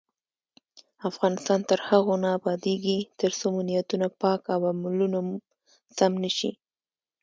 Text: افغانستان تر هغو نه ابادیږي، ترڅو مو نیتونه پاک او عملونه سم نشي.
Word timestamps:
افغانستان 1.09 1.59
تر 1.69 1.79
هغو 1.87 2.13
نه 2.23 2.29
ابادیږي، 2.37 2.97
ترڅو 3.19 3.45
مو 3.53 3.61
نیتونه 3.67 4.07
پاک 4.21 4.41
او 4.53 4.61
عملونه 4.71 5.19
سم 5.97 6.13
نشي. 6.23 6.51